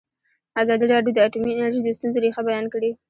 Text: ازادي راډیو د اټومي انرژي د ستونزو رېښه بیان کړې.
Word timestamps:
ازادي 0.61 0.85
راډیو 0.93 1.13
د 1.15 1.19
اټومي 1.27 1.51
انرژي 1.55 1.79
د 1.83 1.89
ستونزو 1.97 2.21
رېښه 2.25 2.41
بیان 2.47 2.65
کړې. 2.73 2.91